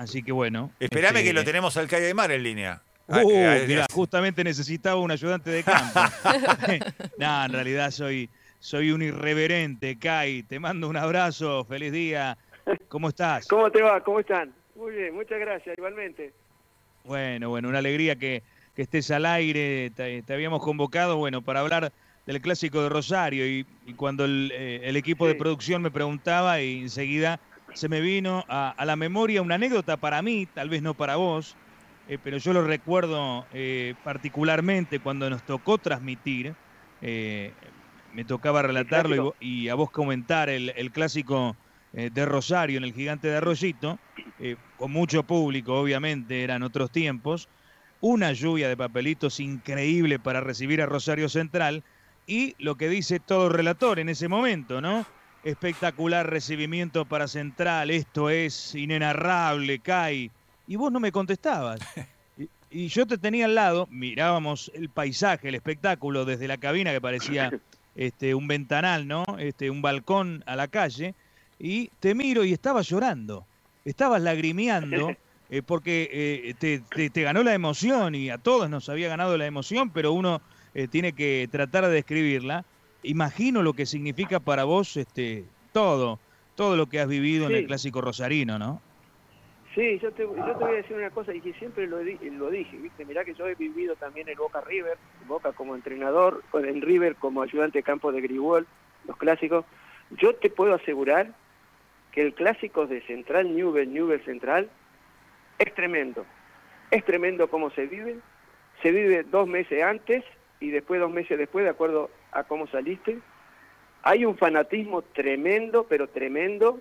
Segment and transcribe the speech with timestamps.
[0.00, 0.70] Así que bueno.
[0.80, 2.80] Esperame este, que lo tenemos al Calle de Mar en línea.
[3.06, 3.22] Uh, Ah,
[3.58, 6.00] eh, mirá, justamente necesitaba un ayudante de campo.
[7.18, 10.42] no, en realidad soy, soy un irreverente, Kai.
[10.44, 12.38] Te mando un abrazo, feliz día.
[12.88, 13.46] ¿Cómo estás?
[13.46, 14.02] ¿Cómo te va?
[14.02, 14.54] ¿Cómo están?
[14.74, 16.32] Muy bien, muchas gracias, igualmente.
[17.04, 18.42] Bueno, bueno, una alegría que,
[18.74, 19.90] que estés al aire.
[19.90, 21.92] Te, te habíamos convocado, bueno, para hablar
[22.24, 26.62] del clásico de Rosario y, y cuando el, eh, el equipo de producción me preguntaba
[26.62, 27.38] y enseguida
[27.74, 31.16] se me vino a, a la memoria una anécdota para mí, tal vez no para
[31.16, 31.56] vos,
[32.10, 36.56] eh, pero yo lo recuerdo eh, particularmente cuando nos tocó transmitir,
[37.02, 37.52] eh,
[38.12, 41.56] me tocaba relatarlo y, a vos comentar el, el clásico
[41.92, 43.98] de Rosario en el Gigante de Arroyito,
[44.76, 47.48] con mucho público, obviamente, eran otros tiempos,
[48.00, 51.84] una lluvia de papelitos increíble para recibir a Rosario Central
[52.26, 55.04] y lo que dice todo relator en ese momento, ¿no?
[55.42, 60.30] Espectacular recibimiento para Central, esto es inenarrable, Kai.
[60.66, 61.80] Y vos no me contestabas.
[62.36, 66.90] Y, y yo te tenía al lado, mirábamos el paisaje, el espectáculo desde la cabina
[66.92, 67.50] que parecía
[67.94, 69.24] este, un ventanal, ¿no?
[69.38, 71.14] Este, un balcón a la calle,
[71.58, 73.46] y te miro y estabas llorando,
[73.84, 75.08] estabas lagrimeando,
[75.50, 79.36] eh, porque eh, te, te- te ganó la emoción y a todos nos había ganado
[79.36, 80.40] la emoción, pero uno
[80.72, 82.64] eh, tiene que tratar de describirla.
[83.02, 86.18] Imagino lo que significa para vos este, todo,
[86.54, 88.82] todo lo que has vivido en el clásico rosarino, ¿no?
[89.74, 92.50] Sí, yo te, yo te voy a decir una cosa y que siempre lo, lo
[92.50, 93.04] dije, ¿viste?
[93.04, 94.98] Mirá que yo he vivido también el Boca River,
[95.28, 98.66] Boca como entrenador, con el River como ayudante de campo de Grigol,
[99.06, 99.64] los clásicos.
[100.18, 101.32] Yo te puedo asegurar
[102.10, 104.68] que el clásico de Central Newell, Newell Central,
[105.58, 106.26] es tremendo.
[106.90, 108.18] Es tremendo cómo se vive.
[108.82, 110.24] Se vive dos meses antes
[110.58, 113.18] y después dos meses después, de acuerdo a cómo saliste.
[114.02, 116.80] Hay un fanatismo tremendo, pero tremendo.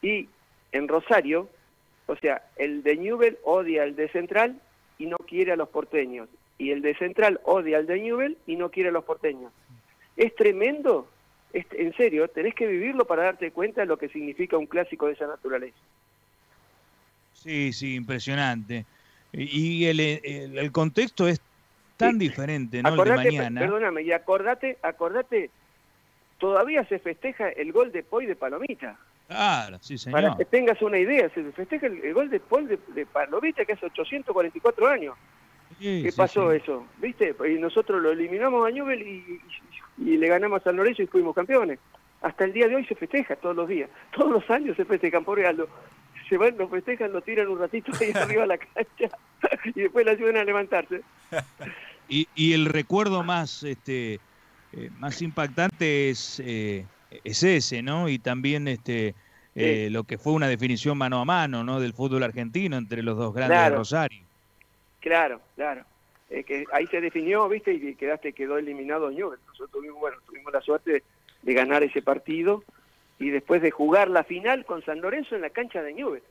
[0.00, 0.28] Y
[0.72, 1.48] en Rosario,
[2.06, 4.60] o sea, el de Newell odia al de Central
[4.98, 6.28] y no quiere a los porteños.
[6.58, 9.52] Y el de Central odia al de Newell y no quiere a los porteños.
[10.16, 11.08] Es tremendo.
[11.52, 15.06] Es- en serio, tenés que vivirlo para darte cuenta de lo que significa un clásico
[15.06, 15.76] de esa naturaleza.
[17.34, 18.84] Sí, sí, impresionante.
[19.32, 21.40] Y el- el contexto es
[22.08, 22.88] tan diferente, ¿no?
[22.88, 23.60] El acordate, de pe- mañana.
[23.60, 25.50] perdóname, y acordate, acordate,
[26.38, 28.96] todavía se festeja el gol de Poi de Palomita.
[29.28, 30.38] Claro, sí, Para señor.
[30.38, 33.72] que tengas una idea, se festeja el, el gol de Poi de, de Palomita, que
[33.72, 35.14] hace 844 años.
[35.78, 36.58] Sí, ¿Qué sí, pasó sí.
[36.58, 36.86] eso?
[36.98, 37.34] ¿Viste?
[37.48, 39.40] Y nosotros lo eliminamos a Newell y,
[39.98, 41.78] y- y le ganamos a San Lorenzo y fuimos campeones.
[42.22, 43.88] Hasta el día de hoy se festeja todos los días.
[44.16, 45.68] Todos los años se festejan, por Aldo.
[46.28, 49.16] Se van, lo festejan, lo tiran un ratito ahí arriba a la cancha
[49.64, 51.00] y después le ayudan a levantarse.
[52.12, 54.20] Y, y el recuerdo más, este,
[54.74, 56.84] eh, más impactante es, eh,
[57.24, 58.10] es ese, ¿no?
[58.10, 59.14] Y también este,
[59.54, 61.80] eh, lo que fue una definición mano a mano, ¿no?
[61.80, 63.70] Del fútbol argentino entre los dos grandes de.
[63.70, 64.20] Rosario.
[65.00, 65.86] Claro, claro.
[66.28, 67.72] Que ahí se definió, ¿viste?
[67.72, 69.40] Y quedaste, quedó eliminado Newell.
[69.46, 71.02] Nosotros tuvimos, bueno, tuvimos la suerte
[71.40, 72.62] de, ganar ese partido
[73.18, 76.22] y después de jugar la final con San Lorenzo en la cancha de Newell.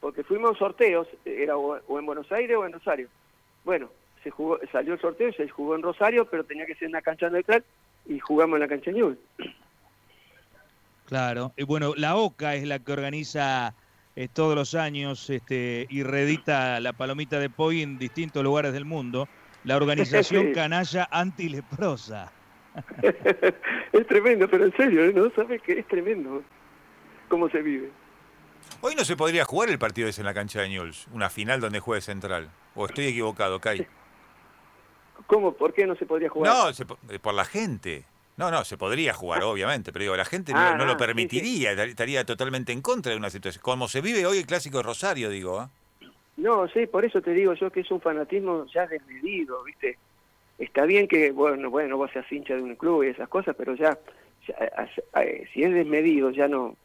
[0.00, 3.08] Porque fuimos sorteos, era o en Buenos Aires o en Rosario.
[3.64, 3.90] Bueno,
[4.26, 7.00] se jugó, salió el sorteo, se jugó en Rosario, pero tenía que ser en la
[7.02, 7.62] cancha neutral
[8.06, 9.18] y jugamos en la cancha de Newell.
[11.04, 11.52] Claro.
[11.56, 13.72] Y bueno, la OCA es la que organiza
[14.16, 18.84] eh, todos los años este, y reedita la palomita de Poi en distintos lugares del
[18.84, 19.28] mundo.
[19.62, 20.52] La organización Sí.
[20.54, 22.32] canalla antileprosa.
[23.92, 25.12] es tremendo, pero en serio, ¿eh?
[25.14, 25.30] ¿no?
[25.36, 26.42] ¿Sabes que es tremendo
[27.28, 27.90] cómo se vive?
[28.80, 31.60] Hoy no se podría jugar el partido ese en la cancha de Newell's, una final
[31.60, 32.50] donde juegue Central.
[32.74, 33.86] O estoy equivocado, Kai.
[35.26, 35.52] ¿Cómo?
[35.52, 36.52] ¿Por qué no se podría jugar?
[36.54, 38.04] No, se eh, por la gente.
[38.36, 40.98] No, no, se podría jugar, obviamente, pero digo, la gente no- Ah, no, lo sí,
[40.98, 43.62] permitiría, estar- estaría totalmente en contra de una situación.
[43.62, 45.58] Como se vive hoy el clásico de Rosario, digo.
[45.58, 45.70] ¿ah?
[46.36, 49.96] No, sí, por eso te digo yo que es un fanatismo ya desmedido, ¿viste?
[50.58, 53.74] Está bien que, bueno, bueno, vos seas hincha de un club y esas cosas, pero
[53.74, 53.98] ya,
[54.46, 55.22] ya, a-
[55.54, 56.76] si es desmedido ya no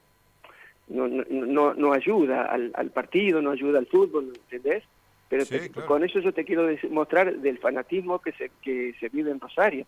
[0.88, 4.84] no, no, no, no ayuda al, al partido, no ayuda al fútbol, ¿entendés?
[5.32, 5.88] Pero Sí, te- claro.
[5.88, 9.86] con eso yo te quiero mostrar del fanatismo que se, que se vive en Rosario.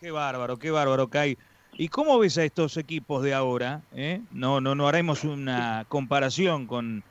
[0.00, 1.36] Qué bárbaro, qué bárbaro, Kai.
[1.74, 3.82] ¿Y cómo ves a estos equipos de ahora?
[3.92, 4.20] eh?
[4.30, 7.04] No, no, no haremos una comparación con,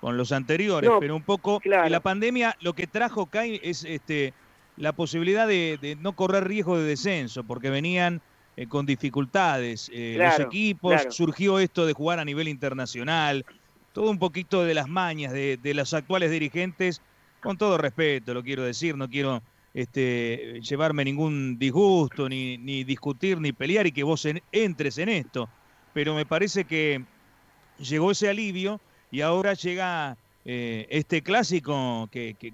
[0.00, 1.88] con los anteriores, No, pero un poco claro.
[1.88, 4.34] la pandemia lo que trajo, Kai, es este,
[4.76, 8.20] la posibilidad de, de no correr riesgo de descenso, porque venían
[8.56, 11.12] eh, con dificultades eh, los equipos, claro.
[11.12, 13.44] surgió esto de jugar a nivel internacional,
[13.92, 17.00] todo un poquito de las mañas de, de los actuales dirigentes,
[17.40, 19.42] con todo respeto, lo quiero decir, no quiero
[19.74, 25.08] este, llevarme ningún disgusto, ni, ni discutir, ni pelear y que vos en- entres en
[25.08, 25.48] esto.
[25.92, 27.02] Pero me parece que
[27.78, 28.80] llegó ese alivio
[29.10, 32.52] y ahora llega eh, este clásico que, que,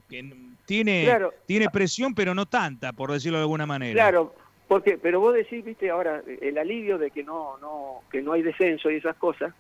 [0.66, 3.92] tiene, tiene presión, pero no tanta, por decirlo de alguna manera.
[3.94, 4.34] Claro,
[4.69, 8.42] porque, pero vos decís, viste, ahora el alivio de que no, no, que no hay
[8.42, 9.54] descenso y esas cosas,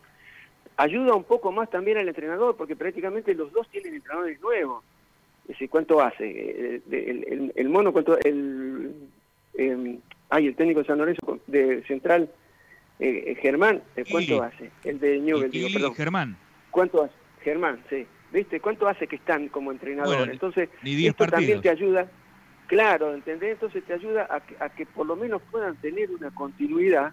[0.76, 4.84] ayuda un poco más también al entrenador, porque prácticamente los dos tienen entrenadores nuevos.
[5.44, 6.24] Es decir, ¿cuánto hace?
[6.26, 8.18] Eh, el, el, mono, ¿cuánto?
[8.20, 8.94] El,
[9.54, 9.98] eh,
[10.30, 12.30] ay, el técnico de San Lorenzo de Central,
[12.98, 14.70] eh, eh Germán, ¿cuánto hace?
[14.84, 15.94] El de Newell, digo, perdón.
[15.94, 16.36] Germán.
[16.70, 17.14] ¿Cuánto hace?
[17.42, 18.06] Germán, sí.
[18.32, 18.58] ¿Viste?
[18.58, 20.28] ¿Cuánto hace que están como entrenador?
[20.28, 22.10] Entonces, esto también te ayuda,
[22.66, 23.52] claro, ¿entendés?
[23.52, 27.12] Entonces te ayuda a que, a que por lo menos puedan tener una continuidad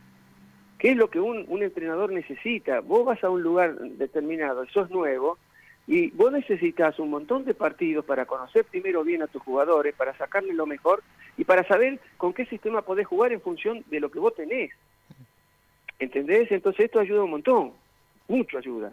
[0.81, 2.79] ¿Qué es lo que un, un, entrenador necesita?
[2.79, 5.37] Vos vas a un lugar determinado, sos nuevo,
[5.85, 10.17] y vos necesitas un montón de partidos para conocer primero bien a tus jugadores, para
[10.17, 11.03] sacarle lo mejor
[11.37, 14.71] y para saber con qué sistema podés jugar en función de lo que vos tenés.
[15.99, 16.51] ¿Entendés?
[16.51, 17.73] Entonces esto ayuda un montón,
[18.27, 18.91] mucho ayuda.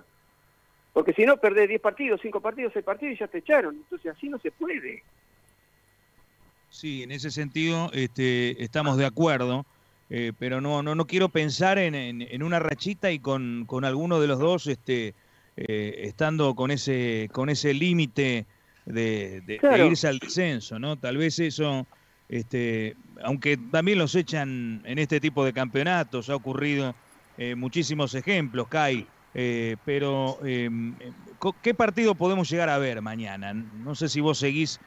[0.93, 3.77] Porque si no, perdés 10 partidos, 5 partidos, 6 partidos y ya te echaron.
[3.77, 5.03] Entonces así no se puede.
[6.69, 9.65] Sí, en ese sentido este, estamos de acuerdo.
[10.11, 14.21] Eh, pero no, no, no quiero pensar en, en, una rachita y con, con, alguno
[14.21, 15.15] de los dos este,
[15.57, 18.47] eh, estando con ese, con ese límite
[18.87, 20.97] de, de, irse al descenso, ¿no?
[20.97, 21.87] Tal vez eso,
[22.31, 26.95] este, aunque también los echan en este tipo de campeonatos, ha ocurrido
[27.37, 29.07] eh, muchísimos ejemplos, Kai,
[29.85, 30.95] pero em,
[31.63, 33.53] ¿qué partido podemos llegar a ver mañana?
[33.53, 34.81] No sé si vos seguís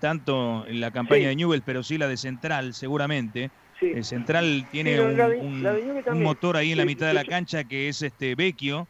[0.00, 3.50] tanto en la campaña de Newell, pero sí la de Central, seguramente.
[3.82, 8.34] El central tiene un, motor ahí en la mitad de la cancha que es este
[8.34, 8.86] Vecchio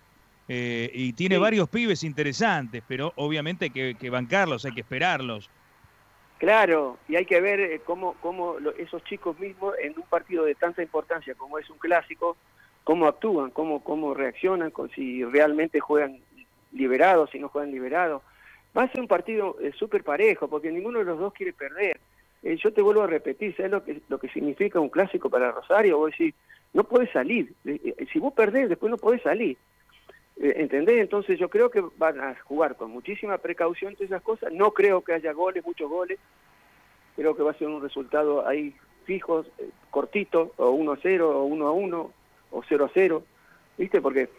[0.49, 5.49] eh, y tiene varios pibes interesantes, pero obviamente hay que, bancarlos, hay que esperarlos.
[6.39, 10.55] Claro, y hay que ver eh, cómo, cómo esos chicos mismos en un partido de
[10.57, 12.37] tanta importancia como es un clásico,
[12.85, 16.19] cómo actúan, cómo, cómo reaccionan, si realmente juegan
[16.73, 18.23] liberados, si no juegan liberados.
[18.77, 22.01] Va a ser un partido eh, súper parejo, porque ninguno de los dos quiere perder.
[22.43, 25.53] Eh, yo te vuelvo a repetir, ¿sabes lo que, lo que significa un clásico para
[25.53, 25.99] Rosario?
[25.99, 26.35] Vos decís,
[26.73, 27.53] no puedes salir.
[27.65, 29.57] Eh, eh, si vos perdés, después no podés salir.
[30.37, 31.01] ¿Entendés?
[31.01, 34.53] Entonces yo creo que van a jugar con muchísima precaución todas esas cosas.
[34.53, 36.19] No creo que haya goles, muchos goles.
[37.15, 38.75] Creo que va a ser un resultado ahí
[39.05, 39.45] fijo,
[39.91, 42.11] cortito, o 1-0, o 1-1,
[42.51, 43.23] o 0-0.
[43.79, 44.01] ¿Viste?
[44.01, 44.31] Porque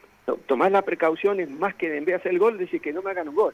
[0.45, 3.11] tomás las precauciones más que en vez de hacer el gol, decir que no me
[3.11, 3.53] hagan un gol.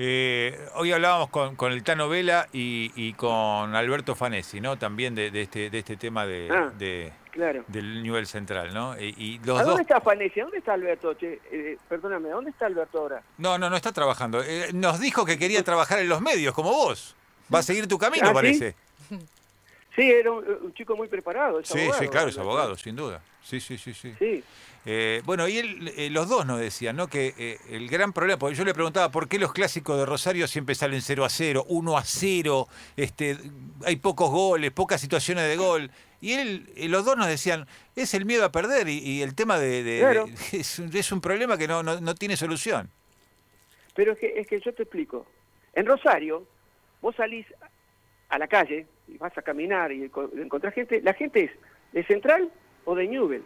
[0.00, 4.78] Eh, hoy hablábamos con, con, el Tano Vela y, y, con Alberto Fanesi, ¿no?
[4.78, 7.64] También de, de, este, de este tema de, ah, de claro.
[7.66, 8.96] del nivel central, ¿no?
[8.96, 10.38] Y, los ¿A dónde está Fanesi?
[10.38, 11.14] ¿A dónde está Alberto?
[11.14, 13.22] Che, eh, perdóname, ¿dónde está Alberto ahora?
[13.38, 14.40] No, no, no está trabajando.
[14.40, 17.16] Eh, nos dijo que quería trabajar en los medios, como vos.
[17.52, 18.76] Va a seguir tu camino, ¿Ah, parece.
[19.96, 21.60] Sí, era un, chico muy preparado.
[21.64, 23.20] sí, sí, claro, es abogado, sin duda.
[23.48, 24.12] Sí, sí, sí, sí.
[24.18, 24.44] Sí.
[24.84, 27.06] Eh, bueno, y él, eh, los dos nos decían, ¿no?
[27.08, 30.46] Que eh, el gran problema, porque yo le preguntaba por qué los clásicos de Rosario
[30.46, 32.68] siempre salen 0 a 0, 1 a 0,
[32.98, 33.38] este,
[33.86, 35.90] hay pocos goles, pocas situaciones de gol.
[36.20, 37.66] Y él, los dos nos decían,
[37.96, 40.26] es el miedo a perder y, el tema de...
[40.52, 42.90] es, un problema que no, no, tiene solución.
[43.94, 45.26] Pero es que, es que yo te explico.
[45.72, 46.46] En Rosario,
[47.00, 47.46] vos salís
[48.28, 51.50] a la calle y vas a caminar y encontrás gente, la gente es
[51.92, 52.50] de Central
[52.88, 53.42] o de Newell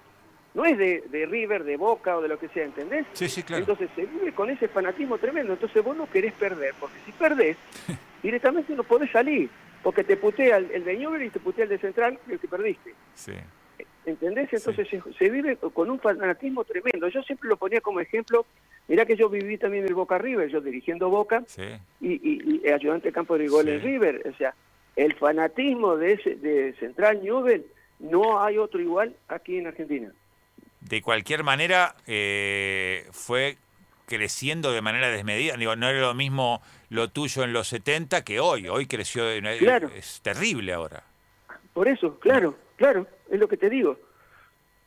[0.54, 3.06] no es de, de, River, de Boca o de lo que sea, ¿entendés?
[3.14, 3.62] Sí, sí, claro.
[3.62, 7.56] Entonces se vive con ese fanatismo tremendo, entonces vos no querés perder, porque si perdés,
[8.22, 9.48] directamente no podés salir,
[9.82, 12.94] porque te putea el, de Newell y te putea el de Central, el que perdiste.
[13.14, 13.32] Sí.
[14.04, 14.52] ¿Entendés?
[14.52, 14.88] Entonces
[15.18, 17.08] se, vive con un fanatismo tremendo.
[17.08, 18.44] Yo siempre lo ponía como ejemplo,
[18.88, 21.44] mirá que yo viví también el Boca River, yo dirigiendo Boca
[22.00, 24.54] y, y, ayudante de campo de gol en River, o sea,
[24.96, 27.64] el fanatismo de, ese, de Central Newell
[28.02, 30.12] no hay otro igual aquí en Argentina
[30.88, 33.56] de cualquier manera eh, fue
[34.06, 35.56] creciendo de manera desmedida.
[35.56, 38.68] Digo, no era lo mismo lo tuyo en los 70 que hoy.
[38.68, 39.90] Hoy creció, de una, claro.
[39.94, 41.02] es terrible ahora.
[41.72, 43.98] Por eso, claro, claro, es lo que te digo.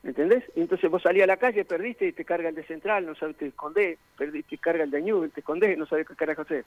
[0.04, 0.44] ¿Entendés?
[0.56, 3.38] Entonces vos salís a la calle, perdiste y te carga el de central, no sabes,
[3.38, 6.64] te escondés, perdiste, carga el de Newell, te escondés, no sabes qué carajo hacer.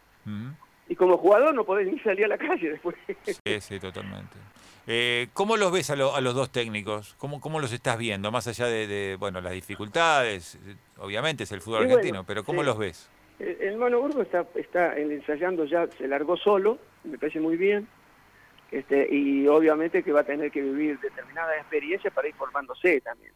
[0.88, 2.96] Y como jugador no podés ni salir a la calle después.
[3.24, 4.36] Sí, sí, totalmente.
[4.90, 7.14] Eh, ¿Cómo los ves a, los dos técnicos?
[7.18, 8.32] ¿Cómo, ¿Cómo los estás viendo?
[8.32, 10.58] Más allá de, bueno, las dificultades,
[10.96, 13.10] obviamente es el fútbol argentino, pero ¿cómo los ves?
[13.38, 17.86] El, Mano Burgo está, está ensayando ya, se largó solo, me parece muy bien,
[18.70, 23.32] este, y obviamente que va a tener que vivir determinada experiencia para ir formándose también.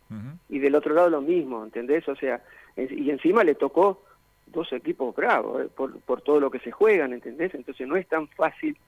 [0.49, 2.09] Y del otro lado lo mismo, ¿entendés?
[2.09, 2.43] O sea,
[2.79, 4.03] y encima le tocó
[4.47, 7.55] dos equipos bravos, eh, por, por todo lo que se juegan, ¿entendés?
[7.55, 8.79] Entonces no es tan fácil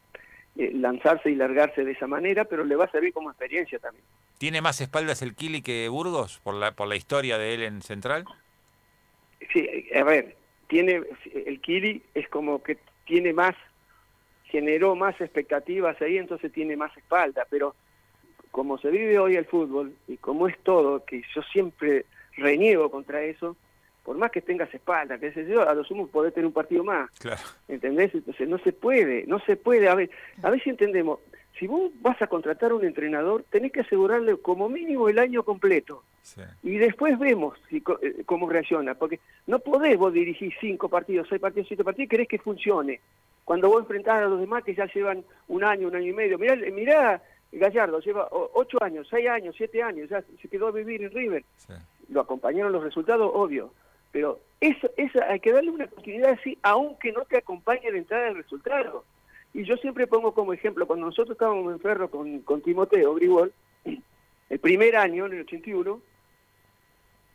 [0.57, 4.05] eh, lanzarse y largarse de esa manera, pero le va a servir como experiencia también.
[4.39, 7.83] ¿Tiene más espaldas el Kili que Burgos por la, por la historia de él en
[7.83, 8.25] Central?
[9.53, 10.37] Sí, a ver,
[10.69, 11.03] tiene
[11.47, 13.55] el Kili es como que tiene más,
[14.45, 17.75] generó más expectativas ahí, entonces tiene más espalda, pero
[18.51, 22.07] como se vive hoy el fútbol y como es todo, que yo siempre
[22.37, 23.57] reniego contra eso,
[24.05, 26.85] por más que tengas espalda, que sé yo, a lo sumo podés tener un partido
[26.85, 27.11] más.
[27.19, 27.41] Claro.
[27.69, 28.15] ¿Entendés?
[28.15, 29.89] Entonces no se puede, no se puede.
[29.89, 30.11] A ver,
[30.43, 31.21] a ver si entendemos.
[31.59, 35.43] Si vos vas a contratar a un entrenador, tenés que asegurarle como mínimo el año
[35.43, 36.03] completo.
[36.23, 36.43] Sí.
[36.63, 38.95] Y después vemos si, eh, cómo reacciona.
[38.95, 43.01] Porque no podés vos dirigir cinco partidos, seis partidos, siete partidos y querés que funcione.
[43.45, 46.39] Cuando vos enfrentás a los demás que ya llevan un año, un año y medio.
[46.39, 51.03] Mirá, mirá Gallardo, lleva ocho años, seis años, siete años, ya se quedó a vivir
[51.03, 51.73] en River sí.
[52.09, 53.73] lo acompañaron los resultados, obvio,
[54.15, 58.27] pero eso, eso hay que darle una continuidad así, aunque no te acompañe la entrada
[58.27, 59.05] del resultado.
[59.53, 63.53] Y yo siempre pongo como ejemplo, cuando nosotros estábamos en Ferro con, con Timoteo Grigol,
[64.51, 66.01] el primer año, en el 81,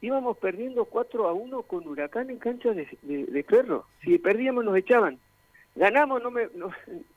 [0.02, 3.86] íbamos perdiendo 4 a 1 con Huracán en cancha de, de- de Ferro.
[4.02, 5.20] Si perdíamos nos echaban.
[5.76, 6.72] Ganamos, no me, no,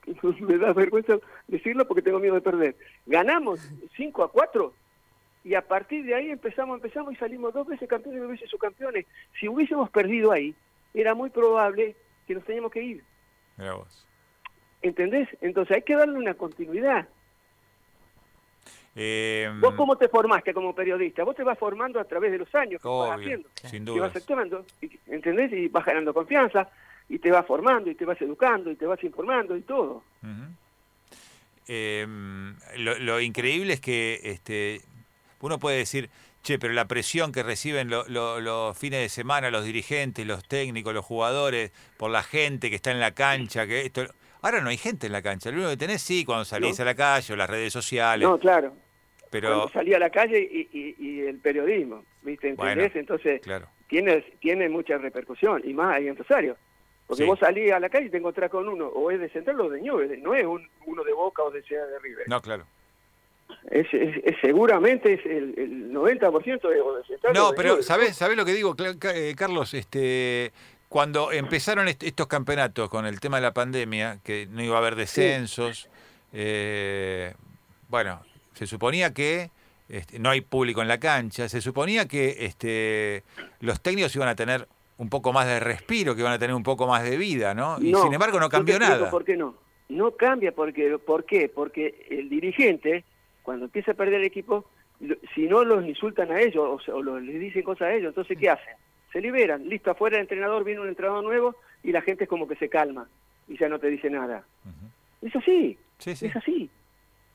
[0.41, 2.77] me da vergüenza decirlo porque tengo miedo de perder.
[3.07, 3.61] Ganamos
[3.97, 4.75] 5 a 4
[5.45, 8.51] y a partir de ahí empezamos, empezamos y salimos dos veces campeones y dos veces
[8.51, 9.07] subcampeones.
[9.41, 10.55] Si hubiésemos perdido ahí,
[10.95, 11.97] era muy probable
[12.27, 13.05] que nos teníamos que ir.
[13.57, 14.07] Mirá vos.
[14.83, 15.29] ¿Entendés?
[15.41, 17.09] Entonces hay que darle una continuidad.
[18.95, 21.25] Eh, ¿Vos cómo te formaste como periodista?
[21.25, 23.49] Vos te vas formando a través de los años que vas haciendo.
[23.65, 24.17] sin Y vas dudas.
[24.17, 24.67] actuando,
[25.07, 25.53] ¿entendés?
[25.53, 26.69] Y vas ganando confianza,
[27.09, 30.03] y te vas formando, y te vas educando, y te vas informando, y todo.
[31.69, 32.07] Eh,
[32.77, 34.83] lo, lo increíble es que este,
[35.43, 36.09] uno puede decir,
[36.43, 40.43] che, pero la presión que reciben lo- lo- los fines de semana los dirigentes, los
[40.49, 44.07] técnicos, los jugadores, por la gente que está en la cancha, que esto...
[44.41, 46.83] Ahora no hay gente en la cancha, lo único que tenés sí cuando salís No.
[46.83, 48.75] a la calle o las redes sociales, No, claro.
[49.31, 52.49] pero Cuando salí a la calle y, y- y el periodismo, ¿viste?
[52.49, 52.77] ¿Entendés?
[52.77, 56.57] Bueno, Entonces, claro, tiene, tiene mucha repercusión, y más ahí en Rosario.
[57.07, 57.29] Porque Sí.
[57.29, 59.69] vos salís a la calle y te encontrás con uno, o es de Central o
[59.69, 62.29] de Newell's, no es un, uno de Boca o de Ciudad de River.
[62.29, 62.65] no, claro.
[63.71, 67.87] Es, es- es- seguramente es el, el 90% de, de No, de pero Newell's.
[67.87, 69.75] ¿sabés, ¿sabés lo que digo, eh, Carlos?
[69.75, 70.53] Este,
[70.89, 74.79] cuando empezaron est- estos campeonatos con el tema de la pandemia, que no iba a
[74.79, 75.89] haber descensos,
[76.33, 77.35] eh,
[77.89, 78.21] bueno,
[78.55, 79.51] se suponía que
[79.89, 83.23] este, no hay público en la cancha, se suponía que este,
[83.61, 84.67] los técnicos iban a tener
[84.99, 87.77] un poco más de respiro, que iban a tener un poco más de vida, ¿no?
[87.81, 89.11] Y No, sin embargo no cambió nada.
[89.11, 89.55] ¿Por qué no?
[89.89, 91.51] No cambia porque, ¿por qué?
[91.55, 93.05] Porque el dirigente,
[93.43, 94.65] cuando empieza a perder el equipo,
[95.35, 98.51] si no los insultan a ellos o, o les dicen cosas a ellos, entonces ¿qué
[98.51, 98.75] hacen?
[99.13, 102.47] Se liberan, listo, afuera el entrenador, viene un entrenador nuevo y la gente es como
[102.49, 103.09] que se calma
[103.49, 104.45] y ya no te dice nada.
[105.21, 106.27] Es así, Sí, sí.
[106.27, 106.71] es así.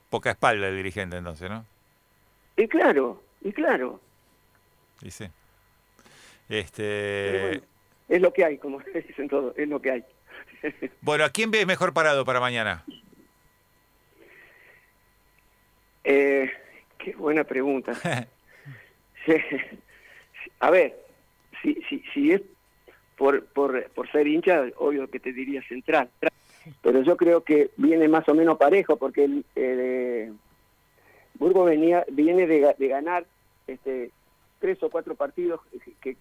[0.10, 1.66] Poca espalda el dirigente entonces, ¿no?
[2.56, 4.00] Y claro, y claro,
[5.02, 5.26] Y sí.
[6.50, 7.62] Este, bueno,
[8.10, 10.04] es lo que hay, como dicen todos, es lo que hay.
[11.02, 12.84] bueno, ¿a quién ves mejor parado para mañana?
[16.10, 16.50] Eh,
[16.98, 17.94] qué buena pregunta.
[19.26, 19.34] Sí.
[20.62, 20.98] A ver,
[21.62, 22.42] si, si, si es
[23.18, 26.10] por, por, por ser hincha, obvio que te diría central.
[26.82, 30.34] Pero yo creo que viene más o menos parejo porque el, el,
[31.36, 33.26] Burgo venía, viene de, de ganar
[33.68, 34.12] este,
[34.60, 35.60] tres o cuatro partidos
[36.00, 36.16] que,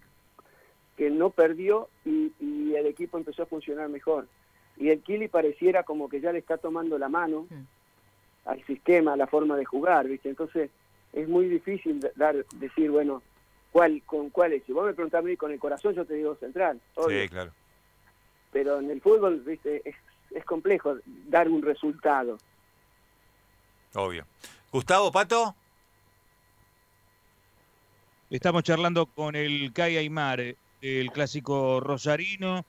[0.97, 4.27] que no perdió y, y el equipo empezó a funcionar mejor.
[4.75, 7.47] Y el Kili pareciera como que ya le está tomando la mano
[8.47, 10.29] al sistema, a la forma de jugar, ¿viste?
[10.29, 10.71] Entonces
[11.13, 13.21] es muy difícil dar decir, bueno,
[13.71, 14.63] cuál con cuál es.
[14.65, 17.21] Si vos me preguntás a mí con el corazón, yo te digo central, obvio.
[17.21, 17.51] Sí, claro.
[18.51, 19.81] pero en el fútbol, ¿viste?
[19.85, 19.95] Es,
[20.31, 22.37] es complejo dar un resultado.
[23.93, 24.25] Obvio.
[24.71, 25.55] Gustavo, Pato.
[28.29, 32.65] Estamos charlando con el Kai Aymar, eh, el clásico rosarino.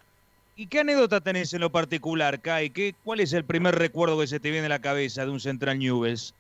[0.59, 2.71] ¿Y qué anécdota tenés en lo particular, Kai?
[2.71, 5.39] ¿Qué, ¿Cuál es el primer recuerdo que se te viene a la cabeza de un
[5.39, 6.35] Central Newells?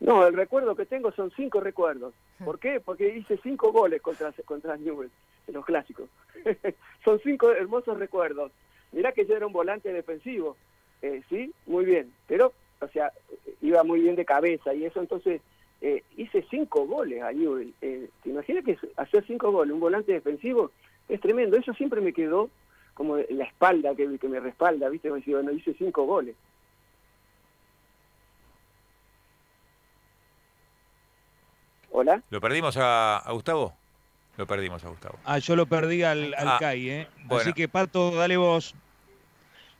[0.00, 2.14] No, el recuerdo que tengo son cinco recuerdos.
[2.42, 2.80] ¿Por qué?
[2.80, 5.12] Porque hice cinco goles contra, contra Newell's
[5.46, 6.08] en los clásicos.
[7.04, 8.50] son cinco hermosos recuerdos.
[8.92, 10.56] Mirá que yo era un volante defensivo,
[11.02, 13.12] eh, sí, muy bien, pero, o sea,
[13.60, 15.42] iba muy bien de cabeza y eso, entonces
[15.82, 17.74] eh, hice cinco goles a Newell's.
[17.82, 20.70] Eh, ¿Te imaginas que hacer cinco goles, un volante defensivo?
[21.14, 22.50] Es tremendo, eso siempre me quedó
[22.92, 25.10] como la espalda que, que me respalda, ¿viste?
[25.10, 26.34] Me decía, bueno, hice cinco goles.
[31.92, 32.20] ¿Hola?
[32.30, 33.74] ¿Lo perdimos a, a Gustavo?
[34.36, 35.20] Lo perdimos a Gustavo.
[35.24, 37.08] Ah, yo lo perdí al, al Ah, Kai, ¿eh?
[37.26, 37.42] bueno.
[37.42, 38.74] Así que, Pato, dale vos.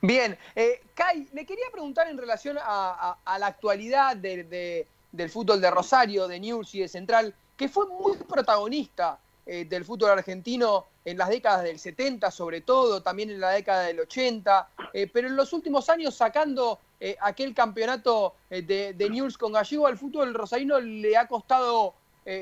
[0.01, 4.87] Bien, eh, Kai, le quería preguntar en relación a, la actualidad del
[5.31, 10.11] fútbol de Rosario, de News y de Central, que fue muy protagonista eh, del fútbol
[10.11, 15.11] argentino en las décadas del 70 sobre todo, también en la década del 80, eh,
[15.13, 19.99] pero en los últimos años sacando eh, aquel campeonato de, de News con Gallego al
[19.99, 21.95] fútbol rosarino le ha costado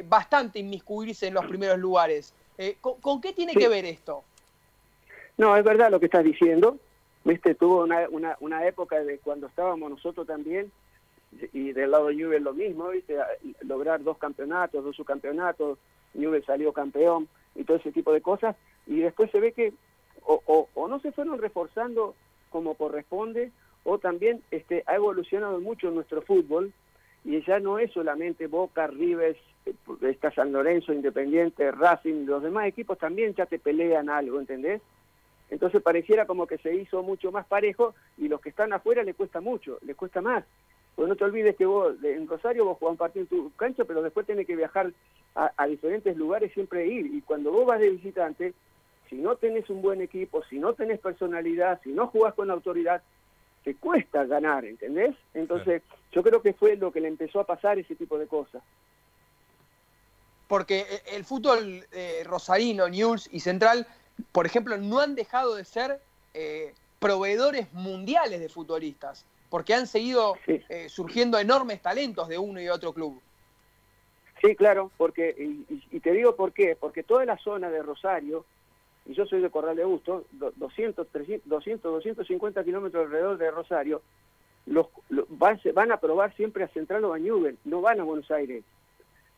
[0.04, 2.32] bastante inmiscuirse en los primeros lugares.
[2.80, 4.22] ¿con, qué tiene que ver esto?
[5.36, 6.78] No, es verdad lo que estás diciendo.
[7.24, 10.70] Viste, tuvo una, una, una época de cuando estábamos nosotros también,
[11.52, 13.16] y del lado de Newell lo mismo, ¿viste?
[13.62, 15.78] lograr dos campeonatos, dos subcampeonatos,
[16.14, 19.72] Newell salió campeón y todo ese tipo de cosas, y después se ve que
[20.24, 22.14] o, o, no se fueron reforzando
[22.50, 23.50] como corresponde,
[23.84, 26.72] o también este, ha evolucionado mucho nuestro fútbol,
[27.24, 32.66] y ya no es solamente Boca, River, eh, está San Lorenzo, Independiente, Racing, los demás
[32.66, 34.80] equipos también ya te pelean algo, ¿entendés?
[35.50, 39.14] Entonces pareciera como que se hizo mucho más parejo y los que están afuera le
[39.14, 40.44] cuesta mucho, le cuesta más.
[40.94, 43.84] Pues no te olvides que vos en Rosario vos jugás un partido en tu cancha,
[43.84, 44.92] pero después tenés que viajar
[45.34, 47.06] a, diferentes lugares siempre ir.
[47.06, 48.54] Y cuando vos vas de visitante,
[49.08, 53.02] si no tenés un buen equipo, si no tenés personalidad, si no jugás con autoridad,
[53.64, 55.14] te cuesta ganar, ¿entendés?
[55.34, 55.82] Entonces,
[56.12, 58.62] yo creo que fue lo que le empezó a pasar ese tipo de cosas.
[60.48, 63.86] Porque eh, el fútbol eh, rosarino, News y Central,
[64.32, 66.00] por ejemplo, no han dejado de ser
[66.34, 72.70] eh, proveedores mundiales de futbolistas porque han seguido eh, surgiendo enormes talentos de uno y
[72.70, 73.20] otro club.
[74.40, 78.46] Sí, claro, porque y, te digo por qué, porque toda la zona de Rosario,
[79.04, 80.24] y yo soy de Corral de Busto,
[80.56, 84.00] 200, 300, 200 250 kilómetros alrededor de Rosario,
[84.64, 84.86] los,
[85.28, 88.64] van, a probar siempre a Central o a Newell, no van a Buenos Aires.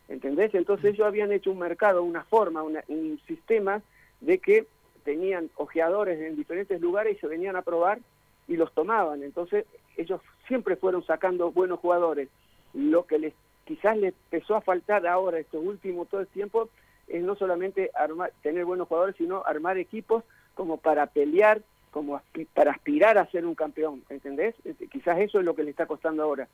[0.07, 0.55] ¿Entendés?
[0.55, 3.83] Entonces ellos habían hecho un mercado, una forma, un sistema
[4.21, 4.69] de que
[5.03, 7.99] tenían ojeadores en diferentes lugares y se venían a probar
[8.47, 9.25] y los tomaban.
[9.25, 12.29] Entonces ellos siempre fueron sacando buenos jugadores.
[12.73, 13.35] Lo que les
[13.65, 16.69] quizás les empezó a faltar ahora, estos últimos todo el tiempo,
[17.09, 20.25] es no solamente armar, tener buenos jugadores, sino armar equipos
[20.55, 22.21] como para pelear, como
[22.53, 24.55] para aspirar a ser un campeón, ¿entendés?
[24.91, 26.49] Quizás eso es lo que le está costando ahora.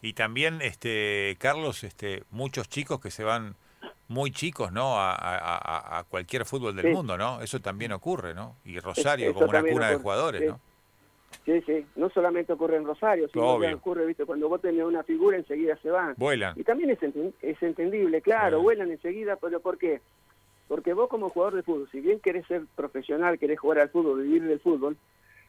[0.00, 3.56] Y también, este, Carlos, este, muchos chicos que se van
[4.08, 4.94] muy chicos, ¿no?
[4.98, 7.40] A, cualquier fútbol del mundo, ¿no?
[7.42, 8.56] Eso también ocurre, ¿no?
[8.64, 10.60] Y Rosario como una cuna de jugadores, ¿no?
[11.44, 15.02] Sí, sí, no solamente ocurre en Rosario, sino que ocurre, viste, cuando vos tenés una
[15.02, 16.14] figura enseguida se van.
[16.16, 16.58] Vuelan.
[16.58, 16.98] Y también es,
[17.40, 20.00] es entendible, claro, vuelan enseguida, pero ¿por qué?
[20.68, 24.22] Porque vos como jugador de fútbol, si bien querés ser profesional, querés jugar al fútbol,
[24.22, 24.96] vivir del fútbol,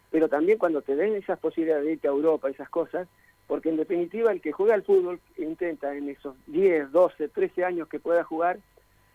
[0.10, 3.08] pero también cuando te den esas posibilidades de irte a Europa, esas cosas,
[3.50, 7.88] porque en definitiva el que juega al fútbol intenta en esos 10, 12, 13 años
[7.88, 8.60] que pueda jugar,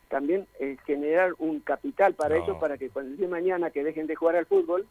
[0.09, 3.85] también eh, generar un capital para ellos, para que cuando el día de mañana que
[3.85, 4.88] dejen de jugar al fútbol,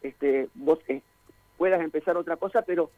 [0.00, 1.02] este, vos eh,
[1.58, 2.90] puedas empezar otra cosa, pero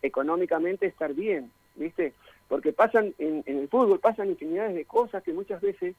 [0.00, 2.14] económicamente estar bien, ¿viste?
[2.48, 5.94] Porque pasan en, el fútbol, pasan infinidades de cosas que muchas veces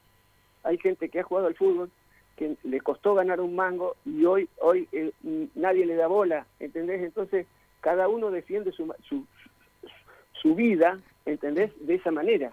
[0.64, 1.92] hay gente que ha jugado al fútbol
[2.38, 5.12] que le costó ganar un mango y hoy hoy eh,
[5.54, 7.04] nadie le da bola, ¿entendés?
[7.04, 7.46] Entonces
[7.82, 8.94] cada uno defiende su,
[10.34, 11.72] su, vida, ¿entendés?
[11.80, 12.52] De esa manera.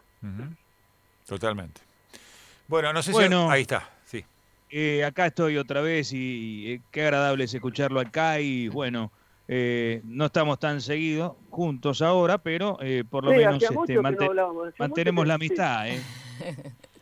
[1.26, 1.80] Totalmente.
[2.68, 3.22] Bueno, no sé si...
[3.22, 4.24] Ahí está, sí.
[4.70, 9.12] Eh, acá estoy otra vez y, eh, qué agradable es escucharlo acá y bueno,
[9.46, 12.78] eh, no estamos tan seguidos juntos ahora, pero
[13.10, 14.00] por lo menos este,
[14.78, 15.86] mantenemos la amistad.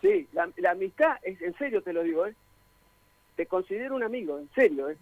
[0.02, 2.24] Sí, la, amistad, es, en serio te lo digo,
[3.36, 4.90] te considero un amigo, en serio.
[4.90, 4.96] ¿eh?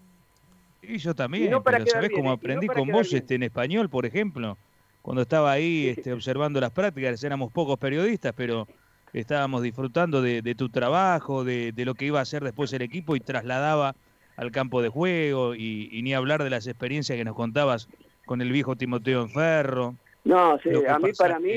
[0.83, 4.57] Y yo también, pero ¿sabés cómo aprendí con vos este, en español, por ejemplo?
[5.03, 8.67] Cuando estaba ahí este, observando las prácticas, éramos pocos periodistas, pero
[9.13, 13.21] estábamos disfrutando de, tu trabajo, de, lo que iba a hacer después el equipo y
[13.21, 13.95] trasladaba
[14.37, 17.89] al campo de juego y, ni hablar de las experiencias que nos contabas
[18.25, 19.97] con el viejo Timoteo Enferro.
[20.23, 21.53] No, sí, a mí, para mí,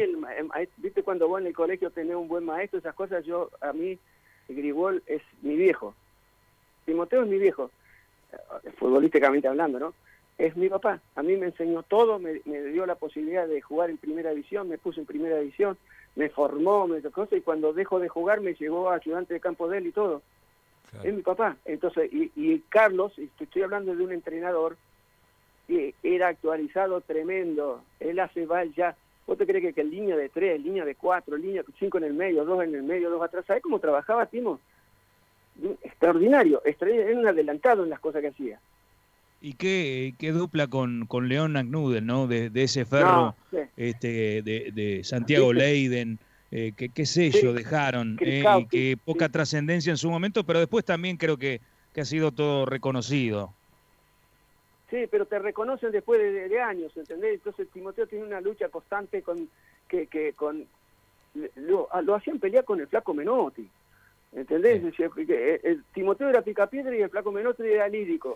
[0.77, 3.99] viste cuando vos en el colegio tenés un buen maestro, esas cosas, yo, a mí,
[4.47, 5.93] Grigol es mi viejo.
[6.85, 7.69] Timoteo es mi viejo
[8.77, 9.93] futbolísticamente hablando, ¿no?
[10.37, 10.99] Es mi papá.
[11.15, 14.77] A mí me enseñó todo, me, dio la posibilidad de jugar en primera división, me
[14.77, 15.77] puso en primera división,
[16.15, 19.67] me formó, me tocó, y cuando dejó de jugar me llegó a ayudante de campo
[19.67, 20.21] de él y todo.
[21.03, 21.57] Es mi papá.
[21.65, 24.77] Entonces, y, Carlos, estoy hablando de un entrenador
[25.67, 27.81] que era actualizado tremendo.
[27.99, 28.95] Él hace va ya.
[29.25, 32.13] ¿Vos te crees que, que línea de tres, línea de cuatro, línea cinco en el
[32.13, 33.45] medio, dos en el medio, dos atrás?
[33.47, 34.59] ¿Sabés cómo trabajaba Timo?
[35.81, 38.59] Extraordinario, era un adelantado en las cosas que hacía.
[39.41, 42.27] ¿Y qué, qué dupla con, con León Agnuden, ¿no?
[42.27, 43.35] De, ese ferro
[43.75, 46.17] este, de, Santiago Leiden,
[46.51, 50.85] eh, que qué sello dejaron, eh, y que poca trascendencia en su momento, pero después
[50.85, 51.59] también creo que
[51.93, 53.53] que ha sido todo reconocido.
[54.89, 57.35] Sí, pero te reconocen después de, de años, ¿entendés?
[57.35, 59.49] Entonces Timoteo tiene una lucha constante con
[59.87, 60.65] que, que con
[61.55, 63.67] lo, lo hacían pelear con el flaco Menotti.
[64.35, 64.81] ¿Entendés?
[64.95, 65.03] Sí.
[65.03, 68.35] El, el Timoteo era picapiedra y el flaco Menotti era lírico.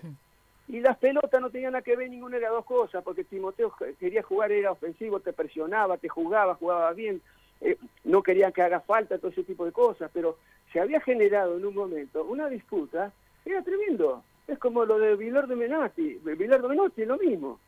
[0.67, 3.73] Y las pelotas no tenían nada que ver ninguna de las dos cosas, porque Timoteo
[3.99, 7.21] quería jugar, era ofensivo, te presionaba, te jugaba, jugaba bien,
[7.61, 10.37] eh, no querían que haga falta, todo ese tipo de cosas, pero
[10.73, 13.11] se había generado en un momento una disputa,
[13.45, 14.23] era tremendo.
[14.47, 17.59] Es como lo de Vilar de Menotti, Vilar de Menotti es lo mismo.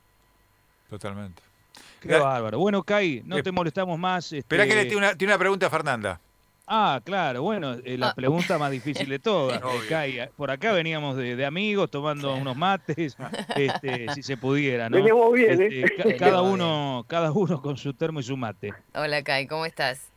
[0.89, 1.41] Totalmente.
[2.01, 2.59] Qué bárbaro.
[2.59, 4.31] Bueno, Kai, no Eh, te molestamos más.
[4.33, 6.19] Espera que este- le tiene una, tiene una pregunta a Fernanda.
[6.71, 8.13] Ah, claro, bueno, eh, la Ah.
[8.15, 9.59] pregunta más difícil de todas.
[9.63, 9.89] Obvio.
[9.89, 13.17] Kai, por acá veníamos de, de amigos tomando unos mates,
[13.55, 14.97] este, si se pudiera, ¿no?
[14.97, 15.83] Veníamos bien, Este, ¿eh?
[15.97, 16.53] ca- Veníamos cada bien.
[16.53, 18.71] uno, cada uno con su termo y su mate.
[18.93, 20.11] Hola Kai, ¿cómo estás?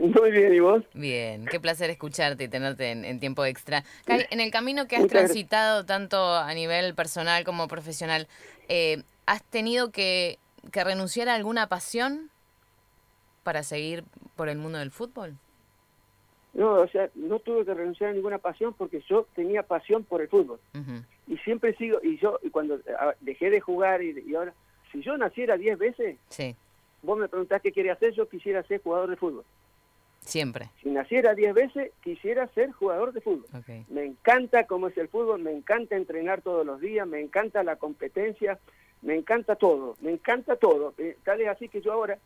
[0.00, 0.82] Muy bien, ¿y vos?
[0.94, 3.84] Bien, qué placer escucharte y tenerte en, en tiempo extra.
[4.04, 5.30] Kai, en el camino que has Muchas gracias.
[5.32, 8.26] transitado tanto a nivel personal como profesional,
[8.68, 10.38] eh, ¿has tenido que,
[10.72, 12.30] que renunciar a alguna pasión
[13.44, 14.02] para seguir
[14.34, 15.36] por el mundo del fútbol?
[16.54, 20.20] No, o sea, no tuve que renunciar a ninguna pasión porque yo tenía pasión por
[20.22, 20.58] el fútbol.
[21.26, 24.54] Y siempre sigo, y yo, y cuando ah, dejé de jugar y, y ahora,
[24.90, 26.56] si yo naciera 10 veces, Sí,
[27.02, 29.44] vos me preguntás qué quería hacer, yo quisiera ser jugador de fútbol.
[30.20, 30.70] siempre.
[30.82, 33.46] Si naciera 10 veces, quisiera ser jugador de fútbol.
[33.88, 37.76] Me encanta cómo es el fútbol, me encanta entrenar todos los días, me encanta la
[37.76, 38.58] competencia,
[39.02, 40.94] me encanta todo, me encanta todo.
[40.98, 42.18] Eh, tal es así que yo ahora,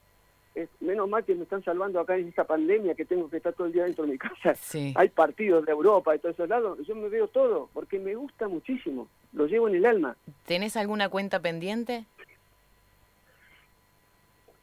[0.54, 3.52] es, menos mal que me están salvando acá en esta pandemia que tengo que estar
[3.54, 4.54] todo el día dentro de mi casa.
[4.54, 4.92] Sí.
[4.96, 8.48] Hay partidos de Europa y todos esos lados, yo me veo todo porque me gusta
[8.48, 10.16] muchísimo, lo llevo en el alma.
[10.46, 12.04] ¿Tenés alguna cuenta pendiente?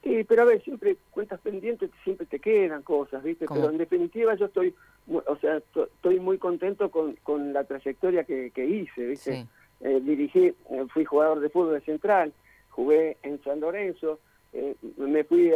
[0.03, 3.45] Sí, pero a ver, siempre cuentas pendientes, siempre te quedan cosas, ¿viste?
[3.45, 3.59] ¿Cómo?
[3.59, 4.73] Pero en definitiva yo estoy,
[5.09, 9.41] o sea, to- estoy muy contento con, con la trayectoria que, que hice, ¿viste?
[9.41, 9.47] Sí.
[9.81, 12.31] Eh, dirigí, eh, fui jugador de fútbol de central,
[12.69, 14.19] jugué en San Lorenzo,
[14.53, 15.51] eh, me fui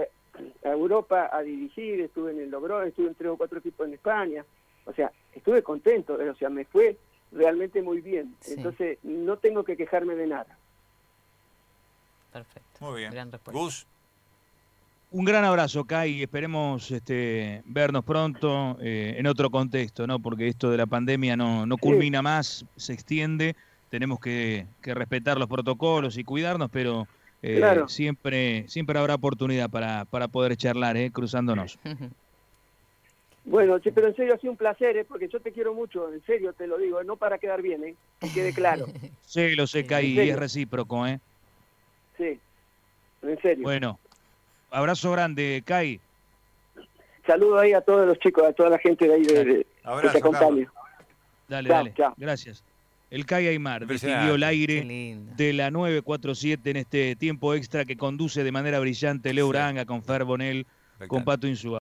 [0.64, 3.94] a Europa a dirigir, estuve en el Logroño, estuve en tres o cuatro equipos en
[3.94, 4.46] España,
[4.86, 6.98] o sea, estuve contento, o sea, me fue
[7.32, 8.54] realmente muy bien, Sí.
[8.58, 10.58] entonces no tengo que quejarme de nada.
[12.32, 12.70] Perfecto.
[12.80, 13.12] Muy bien.
[13.12, 13.60] Gran respuesta.
[13.60, 13.88] Gus,
[15.12, 20.18] Un gran abrazo, Kai, y esperemos este, vernos pronto eh, en otro contexto, ¿no?
[20.20, 23.56] Porque esto de la pandemia no, no culmina más, se extiende,
[23.92, 27.08] tenemos que, que respetar los protocolos y cuidarnos, pero
[27.44, 27.88] eh, Claro.
[27.88, 31.12] siempre, siempre habrá oportunidad para, para poder charlar, ¿eh?
[31.12, 31.78] cruzándonos.
[33.46, 35.04] Bueno, che, pero en serio ha sido un placer, ¿eh?
[35.04, 37.98] porque yo te quiero mucho, en serio te lo digo, no para quedar bien, ¿eh?
[38.22, 38.86] que quede claro.
[39.26, 41.20] Sí, lo sé, Kai, es recíproco, ¿eh?
[42.18, 42.40] Sí,
[43.22, 43.64] en serio.
[43.64, 44.00] Bueno,
[44.70, 46.00] abrazo grande, Kai.
[47.28, 49.70] Saludo ahí a todos los chicos, a toda la gente de ahí de, de- que
[49.84, 50.72] Abrazo, te acompaña.
[51.50, 51.94] Dale, Chao, dale.
[51.96, 52.14] chao.
[52.16, 52.64] Gracias.
[53.14, 54.84] El Kai Aymar distinguió el aire
[55.38, 59.50] de la 947 en este tiempo extra que conduce de manera brillante Leo Sí.
[59.52, 60.66] Uranga con Fer Bonel,
[61.08, 61.24] con.
[61.24, 61.72] Pato Insúa.